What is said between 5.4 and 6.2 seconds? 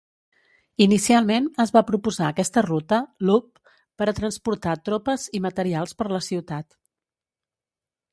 i materials per